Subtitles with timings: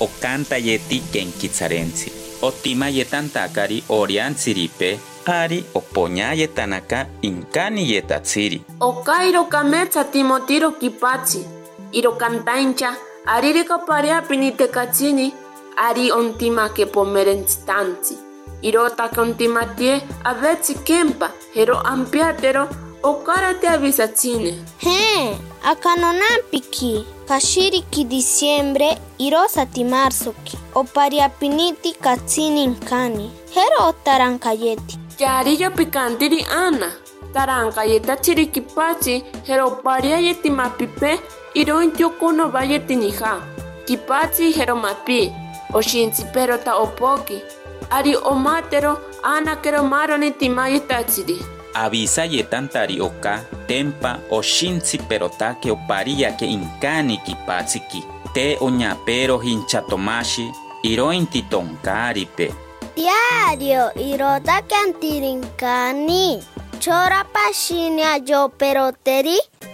[0.00, 2.12] okanta yeti ken kitsarensi.
[2.42, 8.62] Otima yetantakari oriantsiripe ari opoña yetanaka inkani yetatsiri.
[8.80, 11.44] Okairo kametsa timotiro kipatsi.
[11.92, 12.94] Iro kantaincha
[13.26, 15.32] aririka parea pinitekatsini
[15.76, 18.16] ari ontima ke pomerentsitansi.
[18.62, 22.68] Irota que ontimatie avetsi kempa, hero ampiatero
[23.10, 24.54] okarate avisatsine.
[24.78, 27.04] He, akanonampiki.
[27.28, 30.58] Kashiriki diciembre irosa ti marzoki.
[30.74, 33.30] Opariapiniti katsini inkani.
[33.54, 34.98] Hero otarankayeti.
[35.18, 36.90] Yarillo picantiri ana.
[37.32, 41.20] Taranka yeta chirikipachi, hero paria yeti mapipe,
[41.54, 43.40] iro intiokuno vayeti nija.
[43.86, 45.32] Kipachi hero mapi,
[45.74, 47.42] oshinsi pero ta opoki.
[47.90, 51.36] Ari omatero ana kero maroni timayetachiri.
[51.76, 58.00] Avisa yetantari oka tempa oshinsi perotake oparia ke inkani kipatsiki.
[58.34, 60.48] Te oñapero hinchatomashi
[60.82, 62.54] irointi tonkaripe.
[62.96, 66.42] Diario irota cantirinkani.
[66.80, 68.20] Chora pashinia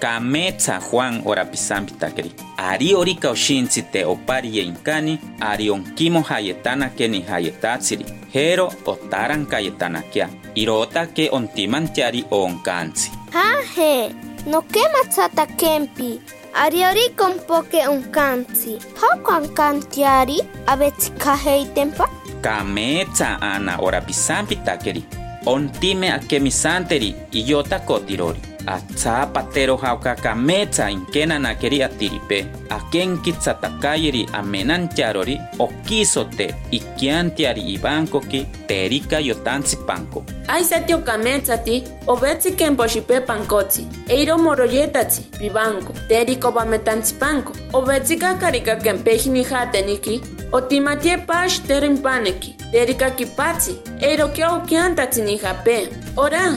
[0.00, 2.32] Kametsa Juan orapisampitakeri.
[2.56, 8.06] Ari orika oshinsi te opari inkani ari onkimo hayetana keni hayetatsiri.
[8.34, 10.28] Hero otaran kayetanakia.
[10.54, 13.10] Irota ke ontimantiari onkansi.
[13.32, 14.14] Haje,
[14.46, 16.20] no kematsata kempi.
[16.54, 18.78] Ariori kompoke unkansi.
[19.00, 22.08] Hoko ankantiari abetsikaheitempa.
[22.40, 25.04] Kametsa ana orapisampitakeri.
[25.46, 28.40] Ontime akemisanteri iyota kotirori.
[28.66, 32.46] Atsapatero hauka kametsa inkena nakeri atiripe.
[32.70, 40.24] Aken kitsatakayeri amenantiarori okisote ikiantiari ibankoki terika yotantsipanko.
[40.48, 43.86] Aisati okametsati, obetsi kemposhipe pankotsi.
[44.08, 45.92] Eiro moroyetatsi, vivanko.
[46.08, 47.52] Teriko bametantsipanko.
[47.72, 50.20] Obetsi kakarika kempejini jateniki.
[50.52, 52.56] Otimatie pash terimpaneki.
[52.72, 53.78] Terika kipatsi.
[54.00, 55.88] Eiro kio kiantatsi ni jape.
[56.16, 56.52] Ora,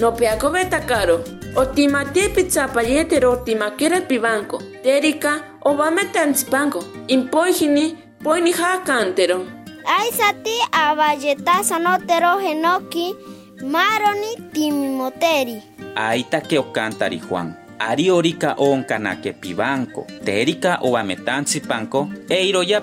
[0.00, 0.50] no peako
[1.58, 1.70] betakaro.
[1.70, 4.62] Otimatie pizzapayetero otimakera pibanko.
[4.82, 6.84] Terika obametantsipanko.
[7.08, 9.46] Impoijini, poini jakantero.
[9.86, 13.14] Aisati abayeta sanotero henoki.
[13.62, 15.62] Maroni timimoteri.
[15.96, 17.54] Aita ke okantari Juan.
[17.80, 20.06] Ari orika onkanake pibanko.
[20.24, 22.80] Terika obametantsipanko eiroya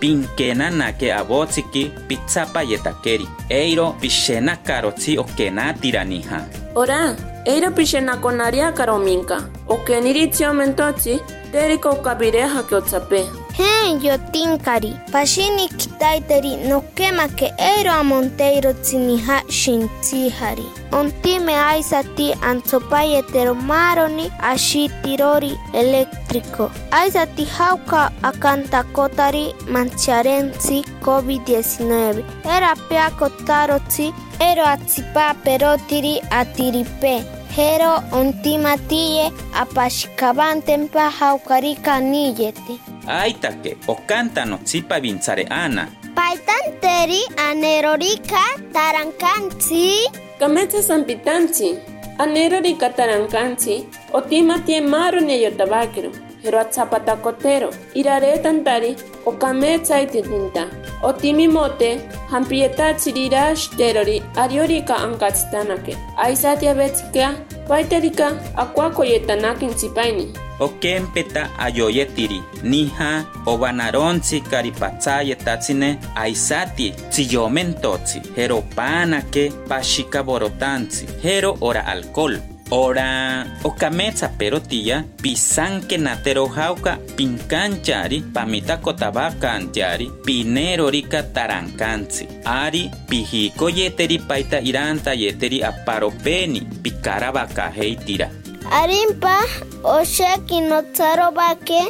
[0.00, 3.28] Pinkenana awotziki pitzapayetakeri.
[3.50, 6.40] Eiro pixenakarotzi okenatiraniha.
[6.74, 7.14] Ora,
[7.46, 9.42] eiro pixenakonariakaro minka.
[9.68, 11.20] Okeniritzio mentotzi,
[11.52, 13.39] teriko ukabireja keotzape.
[13.60, 20.62] 変よティンカリパシニキタイテリノケマケエロアモンテイロツニハシンツハリ
[20.92, 42.74] オンティメアイサティアンソパイエテロマロニアシティロリエレクトリコアイサティハウカアカンタコタリマンチャレンツィ COVID-19 エラピアコタロツィエロアツィパペロティリアティリペ hero ontimatie apashkabantempa haukarika niyete
[43.06, 45.88] aitake okanta no tsipa vintzare ana.
[46.14, 50.08] Paitanteri anerorika tarankantzi.
[50.38, 51.78] Kametsa sampitantzi,
[52.18, 56.10] anerorika tarankantzi, otima tie maru ne yotabakiru,
[56.42, 58.96] pero atzapata kotero, irare tantari
[59.26, 60.66] okametsa itinta.
[61.02, 62.00] Otimi mote,
[62.30, 65.96] hampieta tzirira shiterori ariorika ankatzitanake.
[66.16, 67.34] Aizatia betzikea,
[67.68, 70.32] paitarika akuako yetanakin tzipaini.
[70.60, 72.42] Okempeta ayoyetiri.
[72.62, 78.20] Nija obanaronsi karipatsaye tatsine aisati tsiyomentotsi.
[78.36, 81.06] Hero panake pashika borotansi.
[81.22, 82.38] Hero ora alcohol.
[82.72, 93.70] Ora okametsa perotilla pisanke natero jauka pinkanchari pamita kotabaka antiari pinero rika tarankansi ari pijiko
[93.70, 98.30] yeteri paita iranta yeteri aparopeni pikara baka heitira
[98.70, 99.36] Arimpa
[99.84, 101.80] osheki notsaro bake.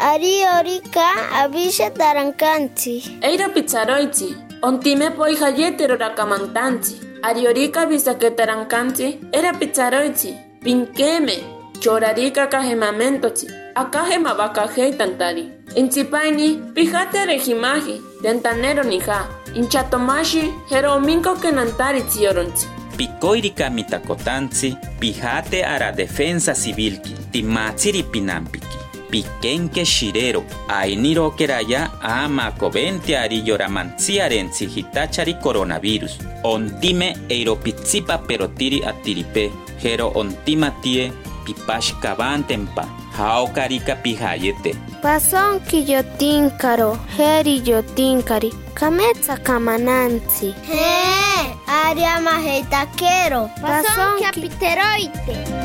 [0.00, 1.06] Ari orika
[1.40, 3.18] abisha tarankansi.
[3.22, 4.34] Eira pizzaroitsi.
[4.62, 6.94] Ontime poija yetero rakamantansi.
[7.22, 9.18] Ariorika bisaketarankansi.
[9.32, 10.34] Era pizzaroitsi.
[10.64, 11.36] Pinkeme.
[11.80, 13.46] Chorarika kajemamentosi.
[13.74, 14.92] Akajema bakajei
[15.76, 18.00] Inchipaini, pijate rejimaji.
[18.22, 19.24] Tentanero nija.
[19.54, 22.66] Inchatomashi, jerominko kenantari tsioronsi.
[22.96, 28.78] Picoirica mitacotanzi, pijate ara defensa civilki, timatsiri pinampiki,
[29.10, 39.50] piquenque shirero, ainiro keraya ama covente ari yoramantsiarensi hitachari coronavirus, ontime eiropitsipa perotiri atiripe,
[39.82, 41.12] jero ontima tie,
[41.44, 44.74] pipashkabantempa, Haukarika pijayete.
[45.02, 49.36] Pasonki yotinkaro, heri yotinkari, kametsa
[51.84, 55.63] Maria Marreta Quero, passou que apiteroite.